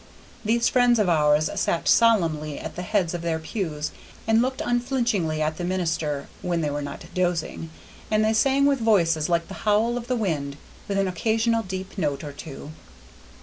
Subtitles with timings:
[0.43, 3.91] These friends of ours sat solemnly at the heads of their pews
[4.25, 7.69] and looked unflinchingly at the minister, when they were not dozing,
[8.09, 11.99] and they sang with voices like the howl of the wind, with an occasional deep
[11.99, 12.71] note or two.